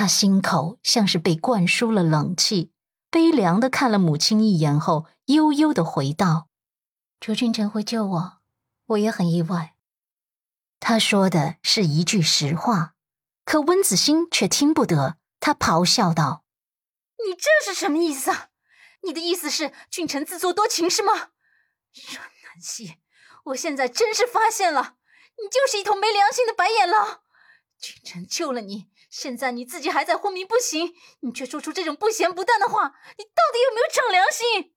[0.00, 2.72] 他心口像是被灌输了冷气，
[3.10, 6.48] 悲凉的看了母亲一眼后，悠悠的回道
[7.20, 8.38] ：“楚俊臣会救我，
[8.86, 9.74] 我也很意外。”
[10.80, 12.94] 他说的是一句实话，
[13.44, 15.18] 可温子欣却听不得。
[15.38, 16.46] 他咆哮道
[17.22, 18.48] ：“你这是什么意思啊？
[19.02, 21.12] 你的意思是俊臣自作多情是吗？
[21.12, 22.96] 阮南希，
[23.44, 24.94] 我现在真是发现了，
[25.36, 27.20] 你就是一头没良心的白眼狼。
[27.78, 34.72] 俊臣救了你，现在你自己还在昏迷不醒，你却说出这种不咸不淡的话，你到底有没有长良心？”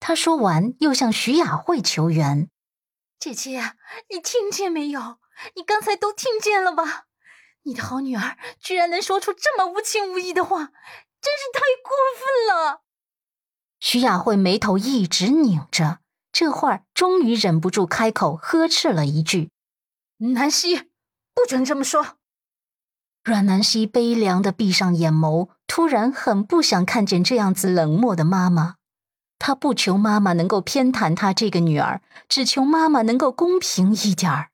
[0.00, 2.50] 他说完，又向徐雅慧求援。
[3.18, 3.72] 姐姐，
[4.10, 5.18] 你听见没有？
[5.54, 7.06] 你刚才都听见了吧？
[7.62, 10.58] 你的好女儿居然能说出这么无情无义的话，
[11.20, 12.82] 真是太过分了！
[13.78, 16.00] 徐雅慧眉头一直拧着，
[16.32, 19.50] 这会儿终于忍不住开口呵斥了一句
[20.34, 20.90] ：“南希，
[21.34, 22.17] 不准这么说！”
[23.28, 28.76] 阮南希悲凉的闭上眼眸，突然很不想看见这样子冷漠的妈妈。
[29.38, 34.48] 他不求妈妈能够偏袒他这个女儿，只求妈妈能够公平一点儿。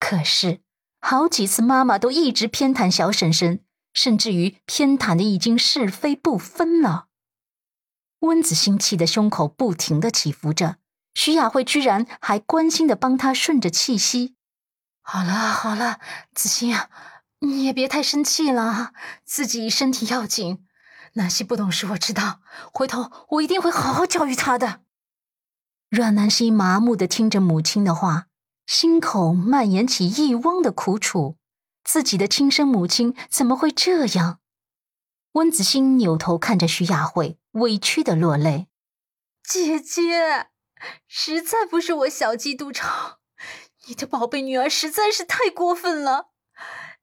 [0.00, 0.58] 可是
[1.00, 3.60] 好几次妈妈都一直偏袒小婶婶，
[3.94, 7.06] 甚至于偏袒的已经是非不分了。
[8.18, 10.78] 温子欣气的胸口不停的起伏着，
[11.14, 14.34] 徐雅慧居然还关心的帮他顺着气息。
[15.02, 16.00] 好了好了，
[16.34, 16.90] 子欣啊，
[17.44, 18.92] 你也别太生气了，
[19.24, 20.64] 自己身体要紧。
[21.14, 22.40] 南希不懂事，我知道。
[22.72, 24.82] 回头我一定会好好教育他的。
[25.88, 28.28] 阮南希麻木的听着母亲的话，
[28.64, 31.36] 心口蔓延起一汪的苦楚。
[31.84, 34.38] 自己的亲生母亲怎么会这样？
[35.32, 38.68] 温子欣扭头看着徐雅慧，委屈的落泪。
[39.42, 40.46] 姐姐，
[41.08, 43.18] 实在不是我小鸡肚肠，
[43.88, 46.28] 你的宝贝女儿实在是太过分了。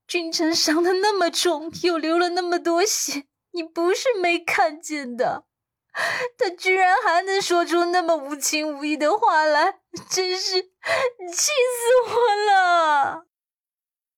[0.09, 3.25] 君臣伤的那么重，又流了那么多血。
[3.51, 5.45] 你不是没看见的，
[6.35, 9.75] 他居然还能说出那么无情无义的话来，
[10.09, 10.69] 真是气
[11.31, 13.25] 死我了！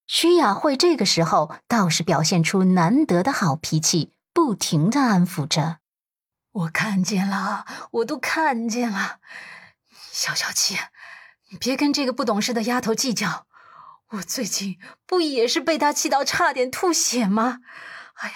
[0.08, 5.80] 徐雅慧这个时候倒是表现出难得的好脾气，不停的安抚着
[6.52, 9.20] ：“我看见了，我都看见了。
[10.12, 10.78] 小小七，
[11.52, 13.48] 你别跟这个不懂事的丫头计较。
[14.12, 17.60] 我最近不也是被他气到差点吐血吗？
[18.16, 18.36] 哎呀！”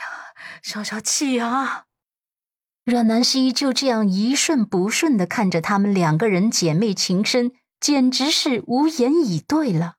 [0.61, 1.85] 消消气啊！
[2.85, 9.95] 阮南希就这样一顺不顺的看着他们两个人姐妹情深，简直是无言以对了。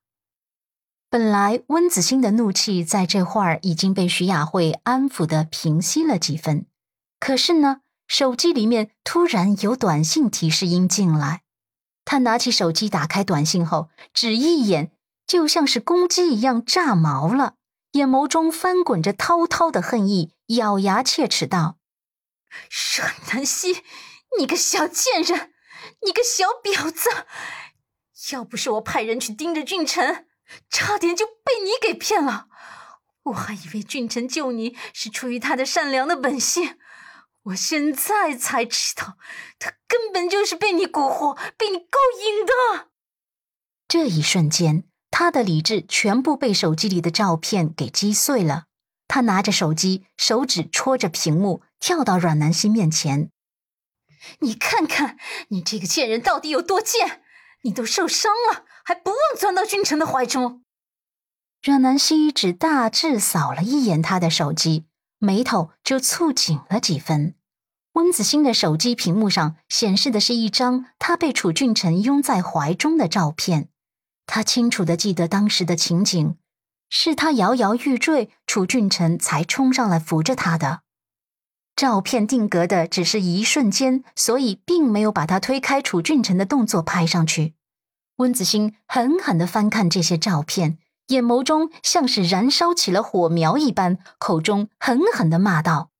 [1.08, 6.66] 本来温子欣的怒气在这会儿已经被徐雅慧安抚的平息了几分，
[7.20, 11.42] 可是呢，手机里面突然有短信提示音进来，
[12.04, 14.90] 他拿起手机打开短信后，只一眼
[15.26, 17.54] 就像是公鸡一样炸毛了。
[17.92, 21.78] 眼眸中翻滚着滔滔的恨意，咬牙切齿道
[22.68, 23.82] ：“沈南希，
[24.38, 25.54] 你个小贱人，
[26.04, 27.08] 你个小婊子！
[28.32, 30.26] 要不是我派人去盯着俊臣，
[30.68, 32.48] 差点就被你给骗了。
[33.24, 36.78] 我还以为俊臣救你是出于他的善良的本性，
[37.44, 39.16] 我现在才知道，
[39.58, 42.90] 他根本就是被你蛊惑、被你勾引的。”
[43.88, 44.85] 这一瞬间。
[45.10, 48.64] 他的理智全部被手机里的照片给击碎了。
[49.08, 53.30] 他拿着手机，手指戳着屏幕，跳到阮南希面前
[54.40, 55.16] ：“你看看，
[55.48, 57.22] 你这个贱人到底有多贱！
[57.62, 60.62] 你都受伤了，还不忘钻到君臣的怀中。”
[61.62, 64.86] 阮南希只大致扫了一眼他的手机，
[65.18, 67.34] 眉头就蹙紧了几分。
[67.92, 73.68] 温子欣的手机屏幕上显示的是一张他被楚俊臣拥在怀中的照片。
[74.26, 76.36] 他清楚的记得当时的情景，
[76.90, 80.80] 是他摇摇欲坠，楚俊臣才冲上来扶着他的。
[81.74, 87.54] 照片定格的只是一瞬间，所以并没有把他推开楚俊臣的动作拍上去。
[88.16, 95.90] 温子欣狠狠的翻看这些照片，眼眸中像是燃烧起了火苗一般，口中狠狠的骂道：“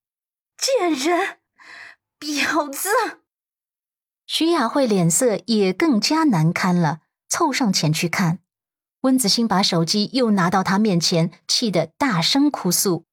[0.57, 1.39] 贱人，
[2.19, 2.89] 婊子！”
[4.27, 7.01] 徐雅慧脸色也更加难堪了。
[7.29, 8.41] 凑上前去看，
[9.03, 13.05] 温子欣把手机又拿到他面前，气得大声哭诉：“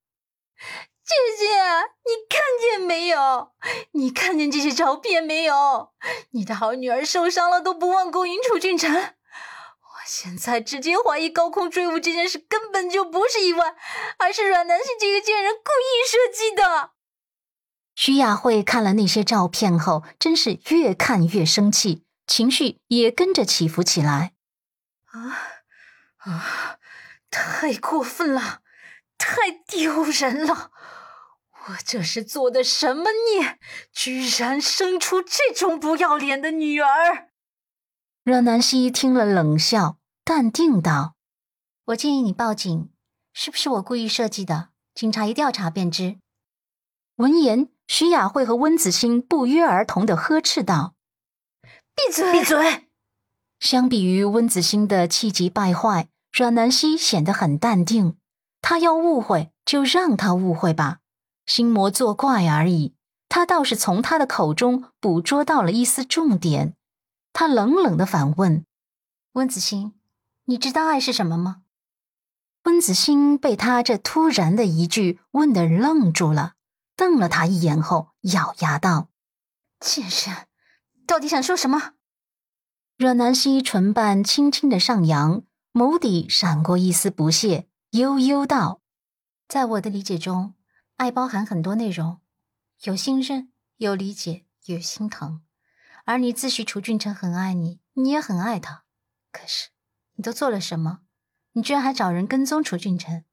[1.04, 1.48] 姐姐，
[2.06, 3.51] 你看见没有？
[3.92, 5.92] 你看见这些照片没有？
[6.31, 9.13] 你的好女儿受伤了都不忘勾引楚俊辰，我
[10.06, 13.75] 现在直接怀疑高空坠物这件事根本就不是意外，
[14.19, 16.92] 而是阮南希这个贱人故意设计的。”
[17.95, 22.06] 徐雅慧看了那些照片后，真是越看越生气。
[22.25, 24.33] 情绪也跟着起伏起来，
[25.05, 25.37] 啊
[26.17, 26.79] 啊！
[27.29, 28.61] 太过分了，
[29.17, 30.71] 太丢人了！
[31.67, 33.59] 我这是做的什么孽？
[33.91, 37.29] 居然生出这种不要脸的女儿！
[38.23, 41.15] 阮南希听了冷笑，淡定道
[41.85, 42.91] ：“我建议你报警，
[43.33, 44.69] 是不是我故意设计的？
[44.93, 46.19] 警察一调查便知。”
[47.17, 50.93] 闻言，徐雅慧和温子欣不约而同的呵斥道
[51.95, 52.31] ：“闭嘴！
[52.31, 52.88] 闭嘴！”
[53.60, 58.18] 相比于温子欣的气急败坏，阮南希显得很淡定。
[58.62, 61.00] 他要误会就让他误会吧，
[61.45, 62.94] 心魔作怪而已。
[63.30, 66.75] 他倒是从他的口中捕捉到了一丝重点。
[67.31, 68.66] 他冷冷的反问
[69.34, 69.94] ：“温子欣，
[70.45, 71.63] 你知道爱是什么吗？”
[72.66, 76.54] 温子欣被他这突然的一句问得愣住了。
[76.95, 79.10] 瞪了他一眼后，咬牙道
[79.81, 80.48] ：“贱人，
[81.05, 81.94] 到底想说什么？”
[82.97, 88.81] 阮南希唇瓣轻轻的上扬，眸底闪过一丝不屑，悠悠道
[89.47, 90.53] ：“在我的理解中，
[90.97, 92.19] 爱包含很多内容，
[92.83, 95.41] 有信任，有理解，有心疼。
[96.05, 98.83] 而你自诩楚俊辰很爱你，你也很爱他，
[99.31, 99.69] 可是
[100.15, 100.99] 你都做了什么？
[101.53, 103.25] 你居然还找人跟踪楚俊辰？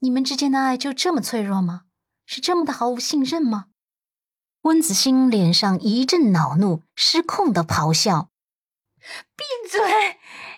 [0.00, 1.82] 你们之间的爱就这么脆弱吗？”
[2.28, 3.66] 是这么的毫无信任吗？
[4.66, 8.30] 温子欣脸上一阵恼怒，失控的咆哮
[9.36, 9.80] ：“闭嘴！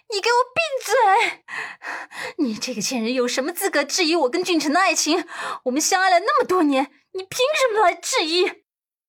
[0.09, 1.45] 你给我闭嘴！
[2.43, 5.27] 你这个贱人有什么资格质疑我跟俊辰的爱情？
[5.65, 8.51] 我们相爱了那么多年，你凭什么来质疑？”